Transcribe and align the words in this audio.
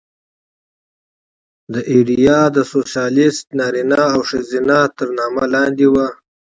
دا 1.71 1.81
ایډیا 1.93 2.39
د 2.55 2.57
سوسیالېست 2.71 3.45
نارینه 3.59 3.99
او 4.13 4.19
ښځه 4.29 4.79
تر 4.97 5.07
نامه 5.17 5.45
لاندې 5.53 5.87
وه 5.93 6.07